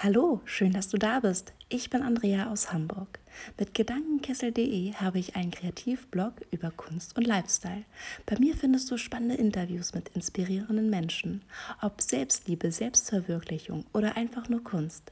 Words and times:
Hallo, 0.00 0.40
schön, 0.44 0.70
dass 0.70 0.88
du 0.88 0.96
da 0.96 1.18
bist. 1.18 1.52
Ich 1.68 1.90
bin 1.90 2.02
Andrea 2.02 2.52
aus 2.52 2.72
Hamburg. 2.72 3.18
Mit 3.58 3.74
Gedankenkessel.de 3.74 4.92
habe 4.92 5.18
ich 5.18 5.34
einen 5.34 5.50
Kreativblog 5.50 6.34
über 6.52 6.70
Kunst 6.70 7.16
und 7.16 7.26
Lifestyle. 7.26 7.82
Bei 8.24 8.38
mir 8.38 8.54
findest 8.54 8.88
du 8.92 8.96
spannende 8.96 9.34
Interviews 9.34 9.94
mit 9.94 10.10
inspirierenden 10.10 10.88
Menschen, 10.88 11.42
ob 11.82 12.00
Selbstliebe, 12.00 12.70
Selbstverwirklichung 12.70 13.86
oder 13.92 14.16
einfach 14.16 14.48
nur 14.48 14.62
Kunst. 14.62 15.10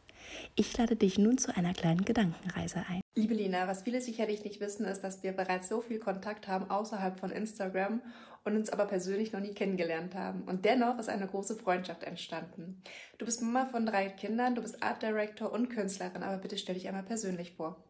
Ich 0.55 0.77
lade 0.77 0.97
dich 0.97 1.19
nun 1.19 1.39
zu 1.39 1.57
einer 1.57 1.73
kleinen 1.73 2.05
Gedankenreise 2.05 2.85
ein. 2.89 3.01
Liebe 3.15 3.35
Lina, 3.35 3.67
was 3.69 3.83
viele 3.83 4.01
sicherlich 4.01 4.45
nicht 4.45 4.61
wissen, 4.61 4.87
ist, 4.87 5.03
dass 5.03 5.23
wir 5.23 5.33
bereits 5.33 5.69
so 5.69 5.81
viel 5.81 5.99
Kontakt 5.99 6.49
haben 6.49 6.71
außerhalb 6.71 7.19
von 7.19 7.31
Instagram 7.31 8.01
und 8.45 8.57
uns 8.57 8.71
aber 8.71 8.87
persönlich 8.87 9.33
noch 9.33 9.41
nie 9.41 9.55
kennengelernt 9.55 10.15
haben. 10.15 10.43
Und 10.43 10.65
dennoch 10.65 10.99
ist 10.99 11.09
eine 11.09 11.27
große 11.27 11.57
Freundschaft 11.57 12.05
entstanden. 12.05 12.83
Du 13.19 13.25
bist 13.25 13.43
Mama 13.43 13.67
von 13.67 13.87
drei 13.87 14.09
Kindern, 14.09 14.55
du 14.55 14.63
bist 14.63 14.83
Art 14.83 15.03
Director 15.03 15.53
und 15.53 15.69
Künstlerin, 15.69 16.23
aber 16.23 16.39
bitte 16.39 16.57
stell 16.57 16.75
dich 16.75 16.89
einmal 16.89 17.03
persönlich 17.03 17.53
vor. 17.53 17.83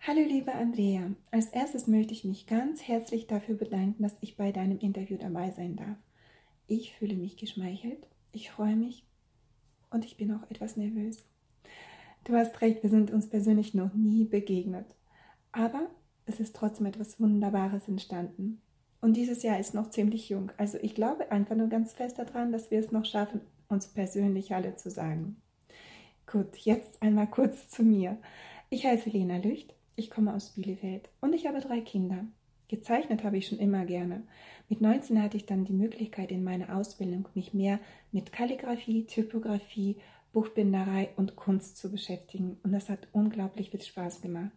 Hallo 0.00 0.20
liebe 0.22 0.52
Andrea, 0.52 1.10
als 1.30 1.48
erstes 1.48 1.86
möchte 1.86 2.14
ich 2.14 2.24
mich 2.24 2.46
ganz 2.46 2.82
herzlich 2.88 3.26
dafür 3.26 3.56
bedanken, 3.56 4.02
dass 4.02 4.16
ich 4.22 4.34
bei 4.34 4.50
deinem 4.50 4.78
Interview 4.78 5.18
dabei 5.18 5.50
sein 5.50 5.76
darf. 5.76 5.98
Ich 6.66 6.94
fühle 6.94 7.16
mich 7.16 7.36
geschmeichelt, 7.36 8.06
ich 8.32 8.50
freue 8.50 8.76
mich 8.76 9.04
und 9.90 10.06
ich 10.06 10.16
bin 10.16 10.32
auch 10.32 10.50
etwas 10.50 10.78
nervös. 10.78 11.26
Du 12.24 12.34
hast 12.34 12.60
recht, 12.60 12.82
wir 12.82 12.90
sind 12.90 13.10
uns 13.10 13.28
persönlich 13.28 13.74
noch 13.74 13.94
nie 13.94 14.24
begegnet. 14.24 14.94
Aber 15.52 15.90
es 16.26 16.38
ist 16.38 16.54
trotzdem 16.54 16.86
etwas 16.86 17.18
Wunderbares 17.18 17.88
entstanden. 17.88 18.60
Und 19.00 19.16
dieses 19.16 19.42
Jahr 19.42 19.58
ist 19.58 19.74
noch 19.74 19.90
ziemlich 19.90 20.28
jung. 20.28 20.52
Also 20.58 20.78
ich 20.82 20.94
glaube 20.94 21.32
einfach 21.32 21.56
nur 21.56 21.68
ganz 21.68 21.92
fest 21.94 22.18
daran, 22.18 22.52
dass 22.52 22.70
wir 22.70 22.78
es 22.78 22.92
noch 22.92 23.06
schaffen, 23.06 23.40
uns 23.68 23.88
persönlich 23.88 24.54
alle 24.54 24.76
zu 24.76 24.90
sagen. 24.90 25.40
Gut, 26.30 26.56
jetzt 26.58 27.02
einmal 27.02 27.26
kurz 27.26 27.68
zu 27.68 27.82
mir. 27.82 28.18
Ich 28.68 28.86
heiße 28.86 29.10
Lena 29.10 29.38
Lücht, 29.38 29.74
ich 29.96 30.10
komme 30.10 30.34
aus 30.34 30.50
Bielefeld 30.50 31.08
und 31.20 31.32
ich 31.32 31.46
habe 31.46 31.60
drei 31.60 31.80
Kinder. 31.80 32.26
Gezeichnet 32.68 33.24
habe 33.24 33.38
ich 33.38 33.48
schon 33.48 33.58
immer 33.58 33.84
gerne. 33.84 34.22
Mit 34.68 34.80
19 34.80 35.20
hatte 35.20 35.36
ich 35.36 35.46
dann 35.46 35.64
die 35.64 35.72
Möglichkeit 35.72 36.30
in 36.30 36.44
meiner 36.44 36.76
Ausbildung, 36.76 37.26
mich 37.34 37.52
mehr 37.52 37.80
mit 38.12 38.30
Kalligraphie, 38.30 39.06
Typografie, 39.06 39.96
Buchbinderei 40.32 41.10
und 41.16 41.36
Kunst 41.36 41.76
zu 41.76 41.90
beschäftigen. 41.90 42.58
Und 42.62 42.72
das 42.72 42.88
hat 42.88 43.08
unglaublich 43.12 43.70
viel 43.70 43.82
Spaß 43.82 44.20
gemacht. 44.20 44.52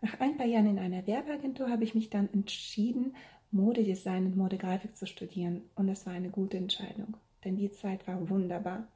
Nach 0.00 0.20
ein 0.20 0.36
paar 0.36 0.46
Jahren 0.46 0.68
in 0.68 0.78
einer 0.78 1.06
Werbeagentur 1.06 1.70
habe 1.70 1.84
ich 1.84 1.94
mich 1.94 2.10
dann 2.10 2.28
entschieden, 2.32 3.16
Modedesign 3.50 4.26
und 4.26 4.36
Modegrafik 4.36 4.96
zu 4.96 5.06
studieren. 5.06 5.62
Und 5.74 5.86
das 5.86 6.06
war 6.06 6.12
eine 6.12 6.30
gute 6.30 6.56
Entscheidung, 6.56 7.16
denn 7.44 7.56
die 7.56 7.70
Zeit 7.70 8.06
war 8.06 8.28
wunderbar. 8.28 8.88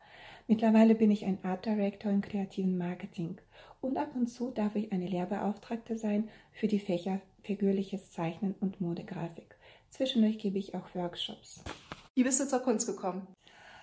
Mittlerweile 0.47 0.95
bin 0.95 1.11
ich 1.11 1.25
ein 1.25 1.39
Art 1.45 1.65
Director 1.65 2.11
im 2.11 2.21
kreativen 2.21 2.77
Marketing 2.77 3.39
und 3.81 3.97
ab 3.97 4.11
und 4.15 4.27
zu 4.27 4.51
darf 4.51 4.75
ich 4.75 4.93
eine 4.93 5.07
Lehrbeauftragte 5.07 5.97
sein 5.97 6.29
für 6.53 6.67
die 6.67 6.81
Fächer 6.81 7.21
figürliches 7.43 8.11
Zeichnen 8.11 8.55
und 8.61 8.81
Modegrafik. 8.81 9.57
Zwischendurch 9.91 10.39
gebe 10.39 10.59
ich 10.59 10.75
auch 10.75 10.95
Workshops. 10.95 11.63
Wie 12.15 12.25
bist 12.25 12.41
du 12.41 12.49
zur 12.49 12.61
Kunst 12.61 12.87
gekommen? 12.87 13.27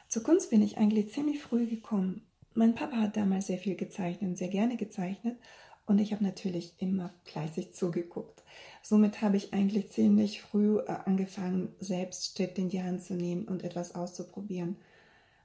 Zur 0.07 0.23
Kunst 0.23 0.49
bin 0.49 0.61
ich 0.61 0.77
eigentlich 0.77 1.11
ziemlich 1.11 1.41
früh 1.41 1.67
gekommen. 1.67 2.25
Mein 2.53 2.75
Papa 2.75 2.97
hat 2.97 3.17
damals 3.17 3.47
sehr 3.47 3.57
viel 3.57 3.75
gezeichnet, 3.75 4.37
sehr 4.37 4.47
gerne 4.47 4.77
gezeichnet 4.77 5.37
und 5.85 5.99
ich 5.99 6.13
habe 6.13 6.23
natürlich 6.23 6.73
immer 6.79 7.13
fleißig 7.25 7.73
zugeguckt. 7.73 8.43
Somit 8.81 9.21
habe 9.21 9.37
ich 9.37 9.53
eigentlich 9.53 9.91
ziemlich 9.91 10.41
früh 10.41 10.79
äh, 10.79 10.97
angefangen, 11.05 11.75
selbst 11.79 12.25
Stift 12.25 12.57
in 12.57 12.69
die 12.69 12.81
Hand 12.81 13.03
zu 13.03 13.15
nehmen 13.15 13.47
und 13.47 13.63
etwas 13.63 13.95
auszuprobieren. 13.95 14.77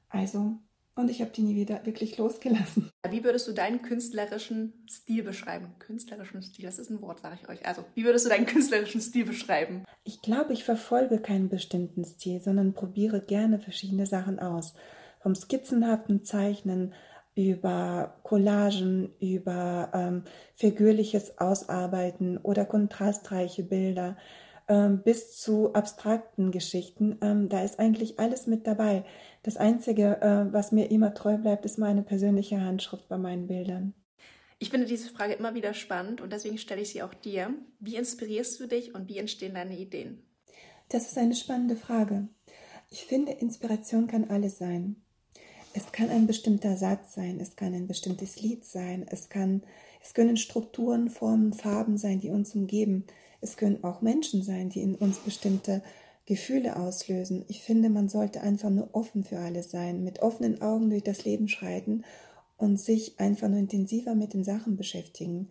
Also 0.08 0.54
und 0.94 1.10
ich 1.10 1.20
habe 1.20 1.30
die 1.30 1.42
nie 1.42 1.56
wieder 1.56 1.84
wirklich 1.86 2.18
losgelassen. 2.18 2.90
Wie 3.08 3.24
würdest 3.24 3.48
du 3.48 3.52
deinen 3.52 3.82
künstlerischen 3.82 4.84
Stil 4.88 5.22
beschreiben? 5.22 5.74
Künstlerischen 5.78 6.42
Stil, 6.42 6.66
das 6.66 6.78
ist 6.78 6.90
ein 6.90 7.00
Wort, 7.00 7.20
sage 7.20 7.38
ich 7.40 7.48
euch. 7.48 7.66
Also, 7.66 7.84
wie 7.94 8.04
würdest 8.04 8.26
du 8.26 8.30
deinen 8.30 8.46
künstlerischen 8.46 9.00
Stil 9.00 9.24
beschreiben? 9.24 9.84
Ich 10.04 10.20
glaube, 10.20 10.52
ich 10.52 10.64
verfolge 10.64 11.18
keinen 11.18 11.48
bestimmten 11.48 12.04
Stil, 12.04 12.40
sondern 12.40 12.74
probiere 12.74 13.20
gerne 13.20 13.58
verschiedene 13.58 14.06
Sachen 14.06 14.38
aus. 14.38 14.74
Vom 15.20 15.34
skizzenhaften 15.34 16.24
Zeichnen 16.24 16.92
über 17.34 18.20
Collagen, 18.24 19.14
über 19.18 19.90
ähm, 19.94 20.24
figürliches 20.54 21.38
Ausarbeiten 21.38 22.36
oder 22.38 22.66
kontrastreiche 22.66 23.62
Bilder 23.62 24.16
ähm, 24.68 25.02
bis 25.02 25.38
zu 25.38 25.72
abstrakten 25.72 26.50
Geschichten. 26.50 27.18
Ähm, 27.22 27.48
da 27.48 27.62
ist 27.62 27.78
eigentlich 27.78 28.18
alles 28.18 28.46
mit 28.46 28.66
dabei. 28.66 29.04
Das 29.42 29.56
Einzige, 29.56 30.20
äh, 30.20 30.52
was 30.52 30.72
mir 30.72 30.90
immer 30.90 31.14
treu 31.14 31.36
bleibt, 31.36 31.64
ist 31.64 31.78
meine 31.78 32.02
persönliche 32.02 32.60
Handschrift 32.60 33.08
bei 33.08 33.18
meinen 33.18 33.48
Bildern. 33.48 33.94
Ich 34.60 34.70
finde 34.70 34.86
diese 34.86 35.10
Frage 35.10 35.32
immer 35.32 35.54
wieder 35.54 35.74
spannend 35.74 36.20
und 36.20 36.32
deswegen 36.32 36.58
stelle 36.58 36.82
ich 36.82 36.90
sie 36.90 37.02
auch 37.02 37.14
dir. 37.14 37.52
Wie 37.80 37.96
inspirierst 37.96 38.60
du 38.60 38.68
dich 38.68 38.94
und 38.94 39.08
wie 39.08 39.18
entstehen 39.18 39.54
deine 39.54 39.76
Ideen? 39.76 40.22
Das 40.88 41.06
ist 41.06 41.18
eine 41.18 41.34
spannende 41.34 41.74
Frage. 41.74 42.28
Ich 42.88 43.04
finde, 43.04 43.32
Inspiration 43.32 44.06
kann 44.06 44.30
alles 44.30 44.58
sein. 44.58 45.02
Es 45.74 45.90
kann 45.90 46.10
ein 46.10 46.26
bestimmter 46.26 46.76
Satz 46.76 47.14
sein, 47.14 47.40
es 47.40 47.56
kann 47.56 47.74
ein 47.74 47.88
bestimmtes 47.88 48.40
Lied 48.40 48.64
sein, 48.64 49.06
es, 49.10 49.30
kann, 49.30 49.62
es 50.02 50.12
können 50.12 50.36
Strukturen, 50.36 51.08
Formen, 51.08 51.54
Farben 51.54 51.96
sein, 51.96 52.20
die 52.20 52.28
uns 52.28 52.54
umgeben. 52.54 53.06
Es 53.40 53.56
können 53.56 53.82
auch 53.82 54.02
Menschen 54.02 54.42
sein, 54.42 54.68
die 54.68 54.82
in 54.82 54.94
uns 54.94 55.18
bestimmte 55.18 55.82
Gefühle 56.26 56.76
auslösen. 56.76 57.44
Ich 57.48 57.62
finde, 57.62 57.90
man 57.90 58.08
sollte 58.08 58.40
einfach 58.40 58.70
nur 58.70 58.94
offen 58.94 59.24
für 59.24 59.38
alles 59.38 59.70
sein, 59.70 60.04
mit 60.04 60.20
offenen 60.20 60.62
Augen 60.62 60.90
durch 60.90 61.02
das 61.02 61.24
Leben 61.24 61.48
schreiten 61.48 62.04
und 62.56 62.78
sich 62.78 63.18
einfach 63.18 63.48
nur 63.48 63.58
intensiver 63.58 64.14
mit 64.14 64.34
den 64.34 64.44
Sachen 64.44 64.76
beschäftigen. 64.76 65.50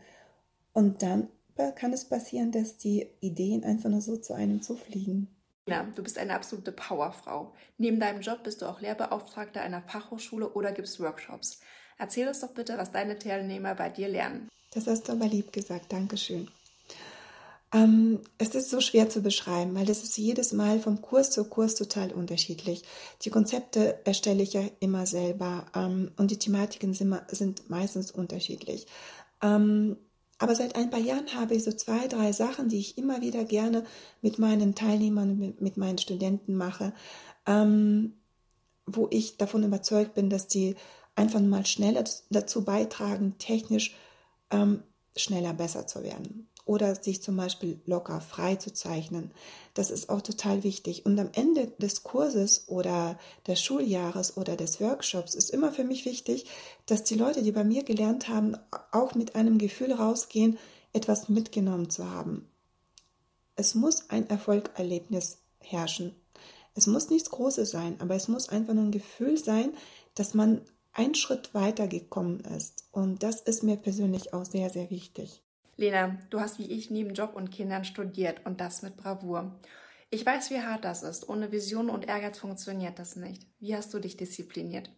Und 0.73 1.03
dann 1.03 1.27
kann 1.75 1.93
es 1.93 2.05
passieren, 2.05 2.51
dass 2.51 2.77
die 2.77 3.07
Ideen 3.19 3.63
einfach 3.63 3.89
nur 3.89 4.01
so 4.01 4.17
zu 4.17 4.33
einem 4.33 4.61
zufliegen. 4.61 5.27
Ja, 5.67 5.83
du 5.95 6.01
bist 6.01 6.17
eine 6.17 6.33
absolute 6.33 6.71
Powerfrau. 6.71 7.53
Neben 7.77 7.99
deinem 7.99 8.21
Job 8.21 8.43
bist 8.43 8.61
du 8.61 8.65
auch 8.65 8.81
Lehrbeauftragte 8.81 9.61
einer 9.61 9.81
Fachhochschule 9.81 10.49
oder 10.53 10.71
gibst 10.71 10.99
Workshops. 10.99 11.59
Erzähl 11.97 12.27
uns 12.27 12.39
doch 12.39 12.53
bitte, 12.53 12.77
was 12.77 12.91
deine 12.91 13.19
Teilnehmer 13.19 13.75
bei 13.75 13.89
dir 13.89 14.07
lernen. 14.07 14.47
Das 14.73 14.87
hast 14.87 15.07
du 15.07 15.11
aber 15.11 15.27
lieb 15.27 15.53
gesagt. 15.53 15.91
Dankeschön. 15.93 16.47
Ähm, 17.73 18.19
es 18.37 18.53
ist 18.53 18.69
so 18.69 18.81
schwer 18.81 19.09
zu 19.09 19.21
beschreiben, 19.21 19.75
weil 19.75 19.85
das 19.85 20.03
ist 20.03 20.17
jedes 20.17 20.51
Mal 20.51 20.79
vom 20.79 21.01
Kurs 21.01 21.31
zu 21.31 21.45
Kurs 21.45 21.75
total 21.75 22.11
unterschiedlich. 22.11 22.83
Die 23.21 23.29
Konzepte 23.29 24.05
erstelle 24.05 24.43
ich 24.43 24.53
ja 24.53 24.63
immer 24.81 25.05
selber 25.05 25.65
ähm, 25.73 26.11
und 26.17 26.31
die 26.31 26.39
Thematiken 26.39 26.93
sind, 26.93 27.15
sind 27.29 27.69
meistens 27.69 28.11
unterschiedlich. 28.11 28.87
Ähm, 29.41 29.95
aber 30.37 30.55
seit 30.55 30.75
ein 30.75 30.89
paar 30.89 30.99
Jahren 30.99 31.33
habe 31.35 31.55
ich 31.55 31.63
so 31.63 31.71
zwei, 31.71 32.07
drei 32.07 32.33
Sachen, 32.33 32.67
die 32.67 32.79
ich 32.79 32.97
immer 32.97 33.21
wieder 33.21 33.45
gerne 33.45 33.85
mit 34.21 34.39
meinen 34.39 34.75
Teilnehmern, 34.75 35.55
mit, 35.59 35.77
meinen 35.77 35.97
Studenten 35.99 36.55
mache, 36.55 36.93
ähm, 37.45 38.13
wo 38.85 39.07
ich 39.11 39.37
davon 39.37 39.63
überzeugt 39.63 40.15
bin, 40.15 40.29
dass 40.29 40.47
die 40.47 40.75
einfach 41.15 41.39
mal 41.39 41.65
schneller 41.65 42.03
dazu 42.31 42.65
beitragen, 42.65 43.35
technisch 43.37 43.95
ähm, 44.49 44.83
schneller 45.15 45.53
besser 45.53 45.87
zu 45.87 46.03
werden 46.03 46.49
oder 46.66 46.95
sich 46.95 47.22
zum 47.22 47.38
Beispiel 47.38 47.79
locker 47.85 48.22
frei 48.22 48.55
zu 48.55 48.73
zeichnen. 48.73 49.31
Das 49.73 49.91
ist 49.91 50.09
auch 50.09 50.22
total 50.22 50.63
wichtig. 50.63 51.05
Und 51.05 51.19
am 51.19 51.29
Ende 51.33 51.67
des 51.79 52.03
Kurses 52.03 52.67
oder 52.67 53.17
des 53.47 53.61
Schuljahres 53.61 54.38
oder 54.38 54.55
des 54.55 54.81
Workshops 54.81 55.35
ist 55.35 55.49
immer 55.49 55.72
für 55.72 55.83
mich 55.83 56.05
wichtig, 56.05 56.45
dass 56.85 57.03
die 57.03 57.16
Leute, 57.16 57.44
die 57.44 57.51
bei 57.51 57.63
mir 57.63 57.83
gelernt 57.83 58.27
haben, 58.29 58.57
auch 58.91 59.16
mit 59.16 59.35
einem 59.35 59.57
Gefühl 59.57 59.94
rausgehen, 59.94 60.57
etwas 60.94 61.29
mitgenommen 61.29 61.89
zu 61.89 62.09
haben. 62.09 62.47
Es 63.55 63.75
muss 63.75 64.09
ein 64.09 64.29
Erfolgserlebnis 64.29 65.38
herrschen. 65.59 66.16
Es 66.73 66.88
muss 66.88 67.09
nichts 67.09 67.29
Großes 67.29 67.69
sein, 67.69 67.99
aber 67.99 68.16
es 68.16 68.28
muss 68.28 68.49
einfach 68.49 68.73
nur 68.73 68.85
ein 68.85 68.91
Gefühl 68.91 69.38
sein, 69.38 69.73
dass 70.16 70.33
man 70.33 70.61
einen 70.93 71.16
Schritt 71.16 71.53
weiter 71.53 71.88
gekommen 71.88 72.41
ist. 72.41 72.85
Und 72.91 73.23
das 73.23 73.41
ist 73.41 73.63
mir 73.63 73.78
persönlich 73.78 74.34
auch 74.34 74.46
sehr, 74.46 74.69
sehr 74.69 74.90
wichtig. 74.90 75.41
Lena, 75.81 76.16
du 76.29 76.39
hast 76.39 76.59
wie 76.59 76.72
ich 76.72 76.91
neben 76.91 77.13
Job 77.13 77.35
und 77.35 77.51
Kindern 77.51 77.83
studiert 77.83 78.45
und 78.45 78.61
das 78.61 78.83
mit 78.83 78.97
Bravour. 78.97 79.59
Ich 80.11 80.25
weiß, 80.25 80.51
wie 80.51 80.61
hart 80.61 80.85
das 80.85 81.03
ist. 81.03 81.28
Ohne 81.28 81.51
Vision 81.51 81.89
und 81.89 82.07
Ehrgeiz 82.07 82.37
funktioniert 82.37 82.99
das 82.99 83.16
nicht. 83.16 83.47
Wie 83.59 83.75
hast 83.75 83.93
du 83.93 83.99
dich 83.99 84.16
diszipliniert? 84.16 84.91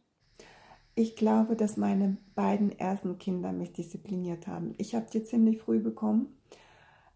Ich 0.95 1.15
glaube, 1.15 1.55
dass 1.55 1.77
meine 1.77 2.17
beiden 2.35 2.77
ersten 2.77 3.17
Kinder 3.17 3.51
mich 3.53 3.71
diszipliniert 3.71 4.45
haben. 4.45 4.75
Ich 4.77 4.93
habe 4.93 5.05
die 5.11 5.23
ziemlich 5.23 5.59
früh 5.59 5.79
bekommen. 5.79 6.37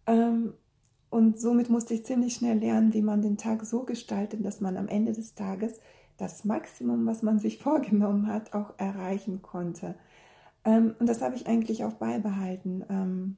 Ähm, 0.07 0.53
und 1.09 1.39
somit 1.39 1.69
musste 1.69 1.93
ich 1.93 2.05
ziemlich 2.05 2.35
schnell 2.35 2.59
lernen, 2.59 2.93
wie 2.93 3.01
man 3.01 3.21
den 3.21 3.37
Tag 3.37 3.65
so 3.65 3.83
gestaltet, 3.83 4.45
dass 4.45 4.61
man 4.61 4.77
am 4.77 4.87
Ende 4.87 5.11
des 5.11 5.35
Tages 5.35 5.79
das 6.15 6.45
Maximum, 6.45 7.05
was 7.05 7.21
man 7.21 7.37
sich 7.37 7.57
vorgenommen 7.61 8.27
hat, 8.27 8.53
auch 8.53 8.79
erreichen 8.79 9.41
konnte. 9.41 9.95
Ähm, 10.63 10.95
und 10.99 11.07
das 11.07 11.21
habe 11.21 11.35
ich 11.35 11.47
eigentlich 11.47 11.83
auch 11.83 11.93
beibehalten. 11.93 12.85
Ähm, 12.89 13.37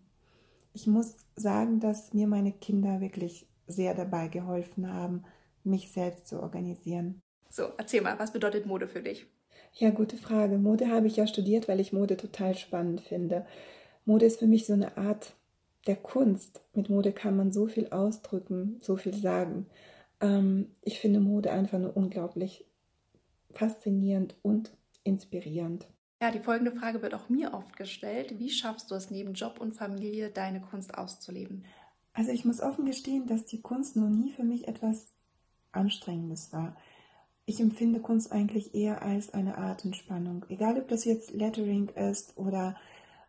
ich 0.79 0.87
muss 0.87 1.17
sagen, 1.35 1.81
dass 1.81 2.13
mir 2.13 2.25
meine 2.25 2.53
Kinder 2.53 3.01
wirklich 3.01 3.45
sehr 3.67 3.93
dabei 3.93 4.29
geholfen 4.29 4.91
haben, 4.91 5.25
mich 5.65 5.91
selbst 5.91 6.27
zu 6.27 6.41
organisieren. 6.41 7.21
So, 7.49 7.63
erzähl 7.77 7.99
mal, 8.01 8.17
was 8.17 8.31
bedeutet 8.31 8.65
Mode 8.65 8.87
für 8.87 9.01
dich? 9.01 9.25
Ja, 9.73 9.89
gute 9.89 10.15
Frage. 10.15 10.57
Mode 10.57 10.87
habe 10.89 11.07
ich 11.07 11.17
ja 11.17 11.27
studiert, 11.27 11.67
weil 11.67 11.81
ich 11.81 11.91
Mode 11.91 12.15
total 12.15 12.55
spannend 12.55 13.01
finde. 13.01 13.45
Mode 14.05 14.25
ist 14.25 14.39
für 14.39 14.47
mich 14.47 14.65
so 14.65 14.73
eine 14.73 14.95
Art 14.95 15.35
der 15.85 15.97
Kunst. 15.97 16.61
Mit 16.73 16.89
Mode 16.89 17.11
kann 17.11 17.35
man 17.35 17.51
so 17.51 17.67
viel 17.67 17.89
ausdrücken, 17.89 18.79
so 18.81 18.95
viel 18.95 19.13
sagen. 19.13 19.65
Ähm, 20.21 20.75
ich 20.81 20.99
finde 20.99 21.19
Mode 21.19 21.51
einfach 21.51 21.79
nur 21.79 21.97
unglaublich 21.97 22.65
faszinierend 23.51 24.37
und 24.43 24.71
inspirierend. 25.03 25.87
Ja, 26.21 26.31
die 26.31 26.39
folgende 26.39 26.74
Frage 26.74 27.01
wird 27.01 27.13
auch 27.13 27.30
mir 27.30 27.54
oft 27.54 27.77
gestellt. 27.77 28.39
Wie 28.39 28.50
schaffst 28.50 28.92
du 28.92 28.95
es 28.95 29.10
neben 29.10 29.33
Job 29.33 29.62
und 29.62 29.74
Familie, 29.74 30.30
deine 30.30 30.60
Kunst 30.60 30.98
auszuleben? 30.98 31.63
Also 32.12 32.31
ich 32.31 32.44
muss 32.44 32.60
offen 32.60 32.86
gestehen, 32.86 33.25
dass 33.27 33.45
die 33.45 33.62
Kunst 33.62 33.95
noch 33.95 34.10
nie 34.10 34.31
für 34.31 34.44
mich 34.44 34.68
etwas 34.68 35.13
Anstrengendes 35.71 36.51
war. 36.51 36.75
Ich 37.45 37.62
empfinde 37.62 38.01
Kunst 38.01 38.33
eigentlich 38.33 38.75
eher 38.75 39.01
als 39.01 39.33
eine 39.33 39.57
Art 39.57 39.86
Entspannung. 39.86 40.45
Egal, 40.50 40.77
ob 40.77 40.89
das 40.89 41.06
jetzt 41.06 41.31
Lettering 41.31 41.88
ist 41.89 42.38
oder 42.38 42.75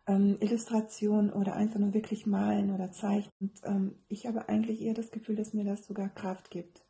ähm, 0.05 0.37
Illustration 0.41 1.31
oder 1.31 1.55
einfach 1.55 1.79
nur 1.79 1.93
wirklich 1.93 2.25
malen 2.25 2.73
oder 2.73 2.91
zeichnen. 2.91 3.31
Und, 3.39 3.61
ähm, 3.63 3.95
ich 4.09 4.27
habe 4.27 4.49
eigentlich 4.49 4.81
eher 4.81 4.93
das 4.93 5.11
Gefühl, 5.11 5.37
dass 5.37 5.53
mir 5.53 5.63
das 5.63 5.87
sogar 5.87 6.09
Kraft 6.09 6.51
gibt. 6.51 6.83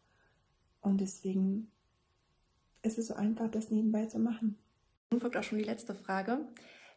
Und 0.81 1.00
deswegen 1.00 1.69
ist 2.81 2.98
es 2.98 3.07
so 3.07 3.13
einfach, 3.13 3.51
das 3.51 3.69
nebenbei 3.69 4.07
zu 4.07 4.18
machen. 4.18 4.57
Nun 5.11 5.19
folgt 5.19 5.35
auch 5.35 5.43
schon 5.43 5.57
die 5.57 5.65
letzte 5.65 5.93
Frage. 5.93 6.39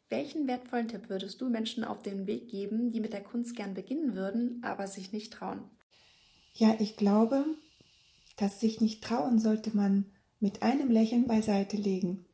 Welchen 0.08 0.46
wertvollen 0.46 0.86
Tipp 0.86 1.08
würdest 1.08 1.40
du 1.40 1.48
Menschen 1.48 1.82
auf 1.82 2.02
den 2.02 2.28
Weg 2.28 2.48
geben, 2.48 2.92
die 2.92 3.00
mit 3.00 3.12
der 3.12 3.24
Kunst 3.24 3.56
gern 3.56 3.74
beginnen 3.74 4.14
würden, 4.14 4.62
aber 4.62 4.86
sich 4.86 5.12
nicht 5.12 5.32
trauen? 5.32 5.62
Ja, 6.52 6.76
ich 6.78 6.96
glaube, 6.96 7.44
dass 8.36 8.60
sich 8.60 8.80
nicht 8.80 9.02
trauen 9.02 9.40
sollte 9.40 9.76
man 9.76 10.06
mit 10.38 10.62
einem 10.62 10.90
Lächeln 10.90 11.26
beiseite 11.26 11.76
legen. 11.76 12.24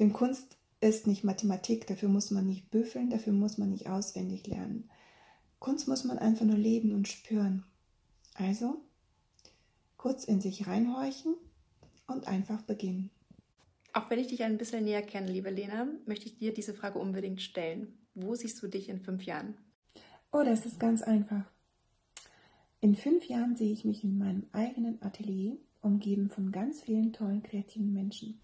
Denn 0.00 0.12
Kunst 0.12 0.56
ist 0.80 1.06
nicht 1.06 1.22
Mathematik, 1.22 1.86
dafür 1.86 2.08
muss 2.08 2.32
man 2.32 2.46
nicht 2.48 2.70
büffeln, 2.72 3.10
dafür 3.10 3.32
muss 3.32 3.58
man 3.58 3.70
nicht 3.70 3.88
auswendig 3.88 4.48
lernen. 4.48 4.90
Kunst 5.60 5.86
muss 5.86 6.02
man 6.02 6.18
einfach 6.18 6.44
nur 6.44 6.56
leben 6.56 6.92
und 6.92 7.06
spüren. 7.06 7.64
Also 8.34 8.80
kurz 9.96 10.24
in 10.24 10.40
sich 10.40 10.66
reinhorchen 10.66 11.36
und 12.08 12.26
einfach 12.26 12.62
beginnen. 12.62 13.10
Auch 13.92 14.08
wenn 14.08 14.18
ich 14.18 14.28
dich 14.28 14.42
ein 14.42 14.56
bisschen 14.56 14.84
näher 14.84 15.02
kenne, 15.02 15.30
liebe 15.30 15.50
Lena, 15.50 15.86
möchte 16.06 16.26
ich 16.26 16.38
dir 16.38 16.54
diese 16.54 16.72
Frage 16.72 16.98
unbedingt 16.98 17.42
stellen. 17.42 17.98
Wo 18.14 18.34
siehst 18.34 18.62
du 18.62 18.66
dich 18.66 18.88
in 18.88 19.00
fünf 19.00 19.24
Jahren? 19.24 19.54
Oh, 20.32 20.42
das 20.42 20.64
ist 20.64 20.80
ganz 20.80 21.02
einfach. 21.02 21.44
In 22.80 22.96
fünf 22.96 23.26
Jahren 23.26 23.54
sehe 23.54 23.72
ich 23.72 23.84
mich 23.84 24.02
in 24.02 24.18
meinem 24.18 24.46
eigenen 24.52 25.00
Atelier, 25.02 25.56
umgeben 25.82 26.30
von 26.30 26.50
ganz 26.52 26.82
vielen 26.82 27.12
tollen 27.12 27.42
kreativen 27.42 27.92
Menschen. 27.92 28.40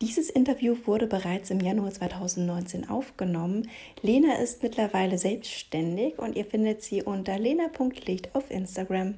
Dieses 0.00 0.30
Interview 0.30 0.76
wurde 0.84 1.06
bereits 1.06 1.50
im 1.50 1.60
Januar 1.60 1.90
2019 1.90 2.88
aufgenommen. 2.88 3.68
Lena 4.02 4.34
ist 4.36 4.62
mittlerweile 4.62 5.18
selbstständig 5.18 6.18
und 6.18 6.36
ihr 6.36 6.44
findet 6.44 6.82
sie 6.82 7.02
unter 7.02 7.38
lena.licht 7.38 8.34
auf 8.34 8.50
Instagram. 8.50 9.14